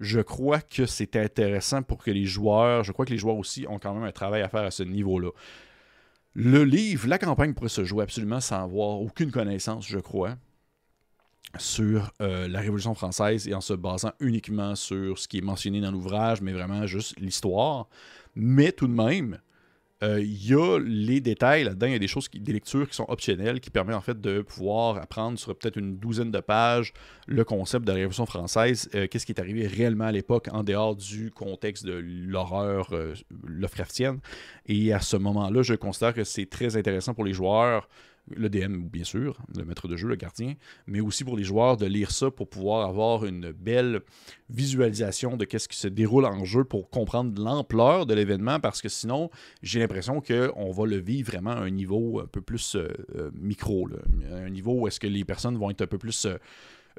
je 0.00 0.20
crois 0.20 0.60
que 0.60 0.86
c'est 0.86 1.16
intéressant 1.16 1.82
pour 1.82 1.98
que 1.98 2.12
les 2.12 2.24
joueurs, 2.24 2.84
je 2.84 2.92
crois 2.92 3.04
que 3.04 3.10
les 3.10 3.18
joueurs 3.18 3.36
aussi 3.36 3.66
ont 3.68 3.80
quand 3.80 3.92
même 3.94 4.04
un 4.04 4.12
travail 4.12 4.42
à 4.42 4.48
faire 4.48 4.62
à 4.62 4.70
ce 4.70 4.84
niveau-là. 4.84 5.30
Le 6.40 6.62
livre, 6.62 7.08
la 7.08 7.18
campagne 7.18 7.52
pourrait 7.52 7.68
se 7.68 7.82
jouer 7.82 8.04
absolument 8.04 8.40
sans 8.40 8.62
avoir 8.62 9.00
aucune 9.00 9.32
connaissance, 9.32 9.88
je 9.88 9.98
crois, 9.98 10.36
sur 11.58 12.12
euh, 12.22 12.46
la 12.46 12.60
Révolution 12.60 12.94
française 12.94 13.48
et 13.48 13.54
en 13.54 13.60
se 13.60 13.74
basant 13.74 14.12
uniquement 14.20 14.76
sur 14.76 15.18
ce 15.18 15.26
qui 15.26 15.38
est 15.38 15.40
mentionné 15.40 15.80
dans 15.80 15.90
l'ouvrage, 15.90 16.40
mais 16.40 16.52
vraiment 16.52 16.86
juste 16.86 17.18
l'histoire. 17.18 17.88
Mais 18.36 18.70
tout 18.70 18.86
de 18.86 18.92
même, 18.92 19.40
euh, 20.02 20.20
il 20.20 20.46
y 20.46 20.54
a 20.54 20.78
les 20.78 21.20
détails 21.20 21.64
là-dedans, 21.64 21.86
il 21.86 21.92
y 21.92 21.96
a 21.96 21.98
des 21.98 22.06
choses, 22.06 22.28
des 22.32 22.52
lectures 22.52 22.88
qui 22.88 22.94
sont 22.94 23.06
optionnelles, 23.08 23.60
qui 23.60 23.70
permettent 23.70 23.96
en 23.96 24.00
fait 24.00 24.20
de 24.20 24.42
pouvoir 24.42 24.96
apprendre 24.98 25.38
sur 25.38 25.56
peut-être 25.56 25.76
une 25.76 25.98
douzaine 25.98 26.30
de 26.30 26.38
pages 26.38 26.92
le 27.26 27.44
concept 27.44 27.84
de 27.84 27.90
la 27.90 27.96
Révolution 27.96 28.24
française, 28.24 28.88
euh, 28.94 29.08
qu'est-ce 29.08 29.26
qui 29.26 29.32
est 29.32 29.40
arrivé 29.40 29.66
réellement 29.66 30.04
à 30.04 30.12
l'époque 30.12 30.48
en 30.52 30.62
dehors 30.62 30.94
du 30.94 31.32
contexte 31.32 31.84
de 31.84 31.94
l'horreur 31.94 32.88
euh, 32.92 33.14
Lovecraftienne. 33.44 34.20
Et 34.66 34.92
à 34.92 35.00
ce 35.00 35.16
moment-là, 35.16 35.62
je 35.62 35.74
considère 35.74 36.14
que 36.14 36.22
c'est 36.22 36.46
très 36.46 36.76
intéressant 36.76 37.12
pour 37.12 37.24
les 37.24 37.32
joueurs 37.32 37.88
le 38.36 38.48
DM, 38.48 38.88
bien 38.88 39.04
sûr, 39.04 39.38
le 39.56 39.64
maître 39.64 39.88
de 39.88 39.96
jeu, 39.96 40.08
le 40.08 40.16
gardien, 40.16 40.54
mais 40.86 41.00
aussi 41.00 41.24
pour 41.24 41.36
les 41.36 41.44
joueurs 41.44 41.76
de 41.76 41.86
lire 41.86 42.10
ça 42.10 42.30
pour 42.30 42.48
pouvoir 42.48 42.88
avoir 42.88 43.24
une 43.24 43.52
belle 43.52 44.00
visualisation 44.50 45.36
de 45.36 45.44
qu'est-ce 45.44 45.68
qui 45.68 45.76
se 45.76 45.88
déroule 45.88 46.24
en 46.24 46.44
jeu 46.44 46.64
pour 46.64 46.90
comprendre 46.90 47.40
l'ampleur 47.42 48.06
de 48.06 48.14
l'événement, 48.14 48.60
parce 48.60 48.82
que 48.82 48.88
sinon, 48.88 49.30
j'ai 49.62 49.80
l'impression 49.80 50.20
qu'on 50.20 50.70
va 50.70 50.86
le 50.86 50.96
vivre 50.96 51.30
vraiment 51.30 51.50
à 51.50 51.60
un 51.60 51.70
niveau 51.70 52.20
un 52.20 52.26
peu 52.26 52.40
plus 52.40 52.76
euh, 52.76 52.88
euh, 53.16 53.30
micro, 53.34 53.88
un 54.32 54.50
niveau 54.50 54.72
où 54.72 54.88
est-ce 54.88 55.00
que 55.00 55.06
les 55.06 55.24
personnes 55.24 55.56
vont 55.56 55.70
être 55.70 55.82
un 55.82 55.86
peu 55.86 55.98
plus... 55.98 56.26
Euh, 56.26 56.36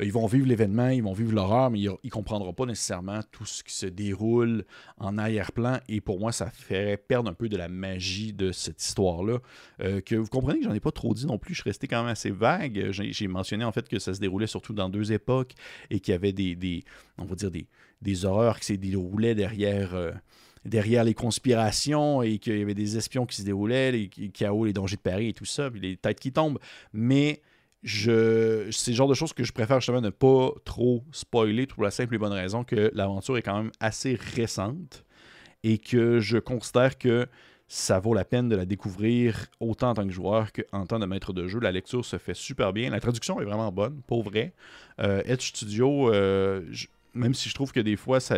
ils 0.01 0.11
vont 0.11 0.25
vivre 0.27 0.47
l'événement, 0.47 0.89
ils 0.89 1.03
vont 1.03 1.13
vivre 1.13 1.33
l'horreur, 1.33 1.69
mais 1.69 1.79
ils 1.79 1.89
ne 2.03 2.09
comprendront 2.09 2.53
pas 2.53 2.65
nécessairement 2.65 3.19
tout 3.31 3.45
ce 3.45 3.63
qui 3.63 3.73
se 3.73 3.85
déroule 3.85 4.65
en 4.97 5.17
arrière-plan. 5.17 5.79
Et 5.89 5.99
pour 5.99 6.19
moi, 6.19 6.31
ça 6.31 6.49
ferait 6.49 6.97
perdre 6.97 7.29
un 7.29 7.33
peu 7.33 7.49
de 7.49 7.57
la 7.57 7.67
magie 7.67 8.31
de 8.33 8.51
cette 8.51 8.81
histoire-là. 8.81 9.39
Euh, 9.81 10.01
que 10.01 10.15
vous 10.15 10.27
comprenez 10.27 10.59
que 10.59 10.65
j'en 10.65 10.73
ai 10.73 10.79
pas 10.79 10.91
trop 10.91 11.13
dit 11.13 11.25
non 11.25 11.37
plus. 11.37 11.53
Je 11.53 11.61
suis 11.61 11.69
resté 11.69 11.87
quand 11.87 12.01
même 12.01 12.11
assez 12.11 12.31
vague. 12.31 12.91
J'ai 12.91 13.27
mentionné 13.27 13.65
en 13.65 13.71
fait 13.71 13.87
que 13.87 13.99
ça 13.99 14.13
se 14.13 14.19
déroulait 14.19 14.47
surtout 14.47 14.73
dans 14.73 14.89
deux 14.89 15.11
époques 15.11 15.53
et 15.89 15.99
qu'il 15.99 16.13
y 16.13 16.15
avait 16.15 16.33
des, 16.33 16.83
on 17.17 17.25
va 17.25 17.35
dire 17.35 17.51
des, 17.51 17.67
des 18.01 18.25
horreurs 18.25 18.59
qui 18.59 18.67
se 18.67 18.73
déroulaient 18.73 19.35
derrière. 19.35 19.95
Euh, 19.95 20.11
derrière 20.65 21.05
les 21.05 21.13
conspirations 21.13 22.21
et 22.21 22.37
qu'il 22.37 22.57
y 22.57 22.61
avait 22.61 22.73
des 22.73 22.97
espions 22.97 23.25
qui 23.25 23.37
se 23.37 23.43
déroulaient, 23.43 23.93
les 23.93 24.09
chaos, 24.09 24.65
les 24.65 24.73
dangers 24.73 24.97
de 24.97 25.01
Paris 25.01 25.29
et 25.29 25.33
tout 25.33 25.45
ça, 25.45 25.71
puis 25.71 25.79
les 25.79 25.95
têtes 25.95 26.19
qui 26.19 26.33
tombent. 26.33 26.59
Mais 26.91 27.41
je, 27.83 28.69
c'est 28.71 28.91
le 28.91 28.97
genre 28.97 29.07
de 29.07 29.13
choses 29.13 29.33
que 29.33 29.43
je 29.43 29.53
préfère 29.53 29.79
justement 29.79 30.01
ne 30.01 30.09
pas 30.09 30.51
trop 30.65 31.03
spoiler 31.11 31.65
pour 31.65 31.83
la 31.83 31.91
simple 31.91 32.15
et 32.15 32.17
bonne 32.17 32.33
raison 32.33 32.63
que 32.63 32.91
l'aventure 32.93 33.37
est 33.37 33.41
quand 33.41 33.57
même 33.57 33.71
assez 33.79 34.17
récente 34.35 35.05
et 35.63 35.77
que 35.77 36.19
je 36.19 36.37
considère 36.37 36.97
que 36.97 37.27
ça 37.69 37.99
vaut 37.99 38.15
la 38.15 38.25
peine 38.25 38.49
de 38.49 38.55
la 38.55 38.65
découvrir 38.65 39.45
autant 39.59 39.91
en 39.91 39.93
tant 39.93 40.05
que 40.05 40.11
joueur 40.11 40.51
qu'en 40.51 40.87
tant 40.87 40.99
que 40.99 41.05
maître 41.05 41.33
de 41.33 41.47
jeu. 41.47 41.59
La 41.59 41.71
lecture 41.71 42.03
se 42.03 42.17
fait 42.17 42.33
super 42.33 42.73
bien. 42.73 42.89
La 42.89 42.99
traduction 42.99 43.39
est 43.39 43.45
vraiment 43.45 43.71
bonne, 43.71 44.01
pour 44.07 44.23
vrai. 44.23 44.53
Euh, 44.99 45.21
Edge 45.25 45.49
Studio, 45.49 46.11
euh, 46.11 46.65
même 47.13 47.35
si 47.35 47.47
je 47.47 47.53
trouve 47.53 47.71
que 47.71 47.79
des 47.79 47.95
fois, 47.95 48.19
ça, 48.19 48.37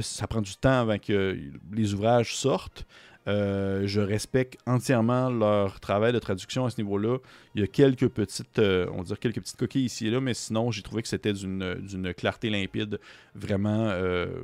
ça 0.00 0.26
prend 0.26 0.40
du 0.40 0.56
temps 0.56 0.80
avant 0.80 0.98
que 0.98 1.38
les 1.72 1.94
ouvrages 1.94 2.34
sortent, 2.34 2.84
euh, 3.28 3.86
je 3.86 4.00
respecte 4.00 4.58
entièrement 4.66 5.30
leur 5.30 5.80
travail 5.80 6.12
de 6.12 6.18
traduction 6.18 6.64
à 6.64 6.70
ce 6.70 6.80
niveau-là. 6.80 7.18
Il 7.54 7.60
y 7.60 7.64
a 7.64 7.66
quelques 7.66 8.08
petites, 8.08 8.58
euh, 8.58 8.86
on 8.92 8.98
va 8.98 9.02
dire 9.04 9.18
quelques 9.18 9.40
petites 9.40 9.56
coquilles 9.56 9.84
ici 9.84 10.08
et 10.08 10.10
là, 10.10 10.20
mais 10.20 10.34
sinon, 10.34 10.70
j'ai 10.70 10.82
trouvé 10.82 11.02
que 11.02 11.08
c'était 11.08 11.32
d'une 11.32 12.14
clarté 12.16 12.50
limpide 12.50 12.98
vraiment 13.34 13.88
euh, 13.90 14.42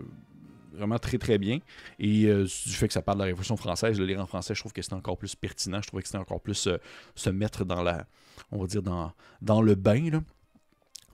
vraiment 0.73 0.99
très 0.99 1.18
très 1.18 1.38
bien. 1.38 1.58
Et 1.99 2.26
du 2.26 2.73
fait 2.73 2.87
que 2.87 2.94
ça 2.94 3.02
parle 3.02 3.18
de 3.18 3.23
la 3.23 3.26
Révolution 3.26 3.56
française, 3.56 3.99
le 3.99 4.06
lire 4.06 4.20
en 4.20 4.26
français, 4.26 4.54
je 4.54 4.61
trouve 4.61 4.73
que 4.73 4.82
c'était 4.82 4.94
encore 4.94 5.18
plus 5.18 5.35
pertinent. 5.35 5.82
Je 5.82 5.88
trouvais 5.88 6.02
que 6.02 6.08
c'était 6.08 6.18
encore 6.18 6.40
plus 6.40 6.68
se 7.14 7.30
mettre 7.30 7.64
dans 7.64 7.82
la, 7.82 8.06
on 8.52 8.61
va 8.61 8.66
dire, 8.66 8.82
dans, 8.82 9.12
dans 9.42 9.61
le 9.61 9.75
bain. 9.75 10.11
Là. 10.11 10.20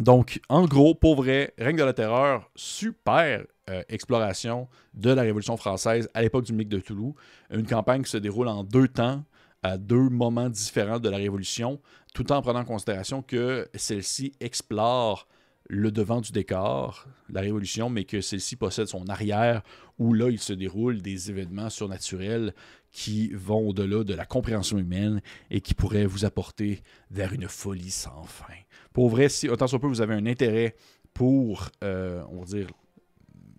Donc, 0.01 0.41
en 0.49 0.65
gros, 0.67 0.95
pour 0.95 1.17
vrai, 1.17 1.55
Règne 1.59 1.77
de 1.77 1.85
la 1.85 1.93
Terreur, 1.93 2.51
super 2.57 3.45
euh, 3.71 3.83
exploration 3.89 4.69
de 4.93 5.11
la 5.11 5.23
Révolution 5.23 5.57
française 5.57 6.09
à 6.15 6.23
l'époque 6.23 6.45
du 6.45 6.53
mythe 6.53 6.69
de 6.69 6.81
Toulouse. 6.81 7.15
Une 7.51 7.67
campagne 7.67 8.03
qui 8.03 8.11
se 8.11 8.17
déroule 8.17 8.49
en 8.49 8.65
deux 8.65 8.89
temps, 8.89 9.23
à 9.63 9.79
deux 9.79 10.09
moments 10.09 10.49
différents 10.49 10.99
de 10.99 11.09
la 11.09 11.17
Révolution, 11.17 11.81
tout 12.13 12.31
en 12.33 12.43
prenant 12.43 12.61
en 12.61 12.65
considération 12.65 13.23
que 13.23 13.69
celle-ci 13.75 14.33
explore 14.41 15.27
le 15.68 15.90
devant 15.90 16.21
du 16.21 16.33
décor, 16.33 17.06
la 17.30 17.40
Révolution, 17.40 17.88
mais 17.88 18.04
que 18.04 18.21
celle-ci 18.21 18.56
possède 18.56 18.87
son 18.87 19.09
arrière, 19.09 19.62
où 19.99 20.12
là, 20.12 20.28
il 20.30 20.38
se 20.38 20.52
déroule 20.52 21.00
des 21.00 21.30
événements 21.30 21.71
surnaturels 21.71 22.54
qui 22.90 23.30
vont 23.33 23.68
au-delà 23.68 24.04
de 24.04 24.14
la 24.14 24.26
compréhension 24.26 24.78
humaine 24.78 25.21
et 25.50 25.61
qui 25.61 25.75
pourraient 25.75 26.06
vous 26.06 26.25
apporter 26.25 26.83
vers 27.11 27.33
une 27.33 27.49
folie 27.49 27.90
sans 27.90 28.23
fin. 28.25 28.54
Pour 28.92 29.09
vrai, 29.09 29.28
si 29.28 29.49
autant 29.49 29.66
soit 29.66 29.80
peu 29.80 29.88
vous 29.88 30.00
avez 30.00 30.14
un 30.14 30.26
intérêt 30.26 30.76
pour, 31.12 31.71
euh, 31.83 32.23
on 32.30 32.40
va 32.40 32.44
dire, 32.44 32.68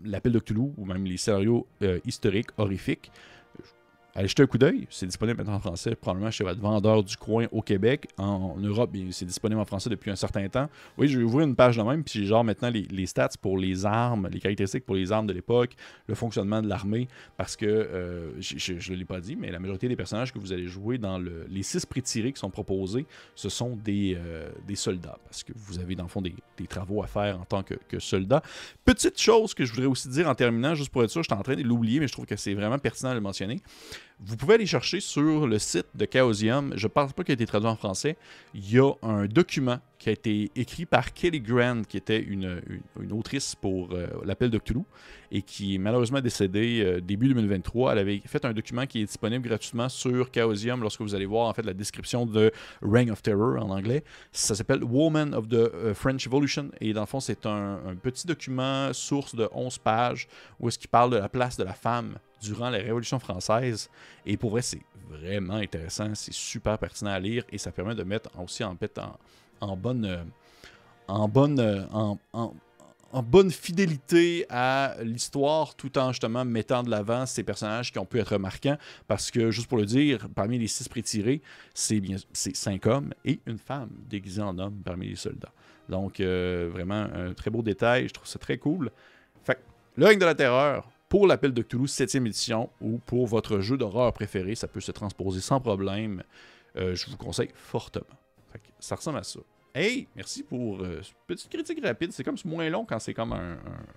l'appel 0.04 0.32
de 0.32 0.40
Cthulhu 0.40 0.72
ou 0.78 0.86
même 0.86 1.06
les 1.06 1.18
scénarios 1.18 1.68
euh, 1.82 2.00
historiques, 2.06 2.50
horrifiques, 2.58 3.12
Allez 4.18 4.30
jeter 4.30 4.44
un 4.44 4.48
coup 4.48 4.58
d'œil. 4.58 4.88
C'est 4.90 5.06
disponible 5.06 5.40
maintenant 5.40 5.56
en 5.56 5.60
français, 5.60 5.94
probablement 5.94 6.32
chez 6.32 6.46
votre 6.46 6.62
vendeur 6.62 7.04
du 7.04 7.18
coin 7.18 7.48
au 7.52 7.62
Québec. 7.62 8.08
En, 8.18 8.56
Europe, 8.58 8.96
c'est 9.12 9.26
disponible 9.26 9.60
en 9.60 9.66
français 9.66 9.90
depuis 9.90 10.10
un 10.10 10.16
certain 10.16 10.48
temps. 10.48 10.70
Oui, 10.98 11.10
je 11.10 11.18
vais 11.18 11.26
ouvrir 11.26 11.46
une 11.46 11.56
page 11.56 11.76
de 11.76 11.82
même, 11.82 12.02
puis 12.02 12.22
j'ai 12.22 12.26
genre 12.26 12.46
maintenant 12.46 12.70
les, 12.70 13.06
stats 13.08 13.32
pour 13.42 13.58
les 13.58 13.86
armes, 13.86 14.30
les 14.32 14.40
caractéristiques 14.40 14.86
pour 14.86 14.96
les 14.96 15.12
armes 15.12 15.28
de 15.28 15.34
l'époque, 15.34 15.76
le 16.08 16.16
fonctionnement 16.16 16.62
de 16.62 16.70
l'armée, 16.70 17.10
parce 17.36 17.58
que, 17.58 17.66
euh, 17.66 18.32
je 18.40 18.92
ne 18.94 18.98
l'ai 18.98 19.04
pas 19.04 19.20
dit, 19.20 19.36
mais 19.36 19.52
la 19.52 19.60
majorité 19.60 19.90
des 19.90 19.98
personnages 19.98 20.32
que 20.32 20.40
vous 20.40 20.54
allez 20.54 20.68
jouer 20.68 20.98
dans 20.98 21.20
les 21.50 21.64
six 21.64 21.86
prix 21.86 22.02
tirés 22.02 22.32
qui 22.32 22.40
sont 22.40 22.50
proposés, 22.50 23.06
ce 23.36 23.50
sont 23.50 23.76
des, 23.76 24.18
euh, 24.18 24.50
soldats, 24.76 25.20
parce 25.26 25.44
que 25.44 25.52
vous 25.54 25.78
avez 25.78 25.96
dans 25.96 26.04
le 26.04 26.10
fond 26.10 26.22
des, 26.22 26.34
travaux 26.70 27.04
à 27.04 27.08
faire 27.08 27.40
en 27.40 27.44
tant 27.46 27.64
que, 27.64 27.76
que, 27.90 28.00
soldat. 28.00 28.42
Petite 28.86 29.20
chose 29.20 29.54
que 29.54 29.66
je 29.66 29.74
voudrais 29.74 29.88
aussi 29.88 30.08
dire 30.08 30.30
en 30.30 30.36
terminant, 30.36 30.74
juste 30.74 30.90
pour 30.90 31.04
être 31.04 31.10
sûr, 31.10 31.22
je 31.22 31.28
suis 31.28 31.38
en 31.38 31.44
train 31.44 31.56
de 31.56 31.64
l'oublier, 31.64 32.00
mais 32.00 32.08
je 32.08 32.14
trouve 32.14 32.26
que 32.26 32.38
c'est 32.38 32.54
vraiment 32.54 32.80
pertinent 32.80 33.10
de 33.10 33.16
le 33.16 33.22
mentionner. 33.22 33.62
Vous 34.20 34.38
pouvez 34.38 34.56
aller 34.56 34.66
chercher 34.66 35.02
sur 35.02 35.46
le 35.46 35.60
site 35.60 35.88
de 35.94 36.08
Chaosium, 36.12 36.72
je 36.76 36.86
ne 36.86 36.90
pense 36.90 37.12
pas 37.12 37.24
qu'il 37.24 37.34
a 37.34 37.36
été 37.36 37.46
traduit 37.46 37.68
en 37.68 37.76
français, 37.76 38.16
il 38.54 38.72
y 38.72 38.80
a 38.80 38.92
un 39.04 39.26
document 39.26 39.80
qui 40.00 40.10
a 40.10 40.14
été 40.14 40.52
écrit 40.56 40.86
par 40.86 41.14
Kelly 41.14 41.42
Grant, 41.42 41.82
qui 41.84 41.98
était 41.98 42.22
une, 42.22 42.62
autrice 43.12 43.56
pour 43.56 43.92
euh, 43.92 44.08
l'appel 44.24 44.50
de 44.50 44.58
Cthulhu, 44.58 44.84
et 45.32 45.42
qui 45.42 45.76
est 45.76 45.78
malheureusement 45.78 46.22
décédée 46.22 46.82
euh, 46.84 47.02
début 47.02 47.28
2023. 47.28 47.94
Elle 47.94 48.00
avait 48.00 48.22
fait 48.26 48.46
un 48.46 48.54
document 48.54 48.86
qui 48.86 49.02
est 49.02 49.06
disponible 49.06 49.48
gratuitement 49.48 49.90
sur 49.90 50.30
Chaosium 50.32 50.82
lorsque 50.82 51.02
vous 51.02 51.16
allez 51.16 51.26
voir 51.26 51.48
en 51.50 51.54
fait 51.54 51.64
la 51.64 51.74
description 51.74 52.26
de 52.26 52.52
Reign 52.82 53.12
of 53.12 53.22
Terror 53.22 53.58
en 53.62 53.70
anglais. 53.70 54.04
Ça 54.32 54.56
s'appelle 54.56 54.84
Woman 54.84 55.34
of 55.34 55.50
the 55.50 55.54
euh, 55.54 55.94
French 55.94 56.26
Evolution, 56.28 56.70
et 56.80 56.94
dans 56.94 57.02
le 57.02 57.08
fond, 57.08 57.20
c'est 57.20 57.46
un, 57.46 57.80
petit 58.02 58.28
document 58.28 58.94
source 58.94 59.36
de 59.36 59.50
11 59.52 59.78
pages 59.80 60.28
où 60.60 60.68
est-ce 60.68 60.80
qu'il 60.80 60.90
parle 60.90 61.12
de 61.12 61.18
la 61.18 61.30
place 61.30 61.58
de 61.58 61.64
la 61.64 61.74
femme 61.74 62.16
durant 62.46 62.70
la 62.70 62.80
Révolution 62.80 63.20
française. 63.20 63.90
Et 64.26 64.38
pour 64.38 64.52
vrai, 64.52 64.62
c'est 64.62 64.82
vraiment 65.10 65.56
intéressant, 65.56 66.16
c'est 66.16 66.34
super 66.34 66.78
pertinent 66.78 67.12
à 67.12 67.20
lire 67.20 67.44
et 67.52 67.58
ça 67.58 67.72
permet 67.72 67.96
de 67.96 68.04
mettre 68.04 68.30
aussi 68.40 68.64
en, 68.64 68.78
en, 69.62 69.68
en 69.68 69.78
bonne. 69.78 70.06
Euh, 70.06 70.24
en 71.08 71.28
bonne, 71.28 71.60
euh, 71.60 71.84
en, 71.92 72.18
en 73.16 73.24
bonne 73.24 73.52
fidélité 73.52 74.46
à 74.50 74.96
l'histoire, 75.04 75.76
tout 75.76 75.98
en 75.98 76.12
justement 76.12 76.44
mettant 76.44 76.84
de 76.84 76.90
l'avant 76.90 77.26
ces 77.26 77.44
personnages 77.44 77.92
qui 77.92 78.00
ont 78.00 78.06
pu 78.06 78.20
être 78.20 78.38
marquants. 78.38 78.78
Parce 79.08 79.32
que, 79.32 79.52
juste 79.52 79.68
pour 79.68 79.78
le 79.78 79.86
dire, 79.86 80.28
parmi 80.36 80.58
les 80.58 80.68
six 80.68 80.90
prétirés, 80.90 81.42
c'est 81.74 82.02
bien 82.02 82.18
c'est 82.34 82.56
cinq 82.56 82.88
hommes 82.88 83.14
et 83.24 83.40
une 83.46 83.58
femme 83.60 83.90
déguisée 84.10 84.42
en 84.42 84.58
homme 84.58 84.82
parmi 84.84 85.08
les 85.08 85.16
soldats. 85.16 85.54
Donc, 85.88 86.20
euh, 86.20 86.70
vraiment, 86.74 87.08
un 87.14 87.34
très 87.34 87.52
beau 87.52 87.62
détail. 87.62 88.08
Je 88.10 88.14
trouve 88.14 88.28
ça 88.28 88.40
très 88.40 88.58
cool. 88.58 88.92
Fait 89.44 89.60
le 89.96 90.06
règne 90.08 90.20
de 90.20 90.26
la 90.26 90.36
terreur, 90.36 90.90
pour 91.16 91.28
l'appel 91.28 91.54
de 91.54 91.62
Cthulhu 91.62 91.86
7e 91.86 92.28
édition, 92.28 92.70
ou 92.82 92.98
pour 92.98 93.26
votre 93.26 93.62
jeu 93.62 93.78
d'horreur 93.78 94.12
préféré, 94.12 94.54
ça 94.54 94.68
peut 94.68 94.82
se 94.82 94.92
transposer 94.92 95.40
sans 95.40 95.62
problème. 95.62 96.22
Euh, 96.76 96.94
je 96.94 97.10
vous 97.10 97.16
conseille 97.16 97.52
fortement. 97.56 98.04
Ça 98.82 98.98
ressemble 98.98 99.20
à 99.20 99.24
ça. 99.24 99.40
Hey, 99.74 100.10
merci 100.18 100.44
pour 100.44 100.82
euh, 100.82 101.00
petite 101.26 101.50
critique 101.50 101.80
rapide. 101.82 102.12
C'est 102.12 102.26
comme 102.26 102.36
moins 102.44 102.70
long 102.70 102.84
quand 102.84 103.00
c'est 103.00 103.14
comme 103.14 103.34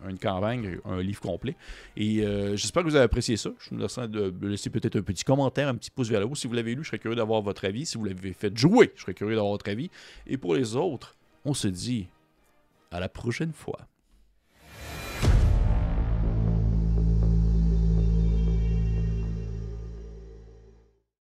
une 0.08 0.18
campagne, 0.20 0.78
un 0.84 1.02
livre 1.02 1.20
complet. 1.20 1.56
Et 1.96 2.24
euh, 2.24 2.54
j'espère 2.54 2.84
que 2.84 2.88
vous 2.88 2.94
avez 2.94 3.06
apprécié 3.06 3.36
ça. 3.36 3.50
Je 3.58 3.74
me 3.74 3.80
laisserai 3.80 4.06
de 4.06 4.32
laisser 4.42 4.70
peut-être 4.70 4.94
un 4.94 5.02
petit 5.02 5.24
commentaire, 5.24 5.66
un 5.66 5.74
petit 5.74 5.90
pouce 5.90 6.10
vers 6.10 6.20
le 6.20 6.26
haut. 6.26 6.36
Si 6.36 6.46
vous 6.46 6.54
l'avez 6.54 6.76
lu, 6.76 6.84
je 6.84 6.90
serais 6.90 7.00
curieux 7.00 7.16
d'avoir 7.16 7.42
votre 7.42 7.64
avis. 7.64 7.84
Si 7.84 7.98
vous 7.98 8.04
l'avez 8.04 8.32
fait 8.32 8.56
jouer, 8.56 8.92
je 8.94 9.00
serais 9.00 9.14
curieux 9.14 9.34
d'avoir 9.34 9.54
votre 9.54 9.68
avis. 9.68 9.90
Et 10.28 10.36
pour 10.36 10.54
les 10.54 10.76
autres, 10.76 11.16
on 11.44 11.52
se 11.52 11.66
dit 11.66 12.06
à 12.92 13.00
la 13.00 13.08
prochaine 13.08 13.52
fois. 13.52 13.88